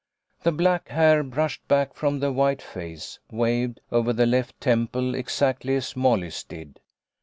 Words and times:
The 0.41 0.51
black 0.51 0.89
hair 0.89 1.21
brushed 1.21 1.67
back 1.67 1.93
from 1.93 2.17
the 2.19 2.31
white 2.33 2.59
face 2.63 3.19
waved 3.31 3.81
over 3.91 4.13
the 4.13 4.25
left 4.25 4.59
temple 4.59 5.13
exactly 5.13 5.75
as 5.75 5.95
Molly's 5.95 6.43
did. 6.43 6.79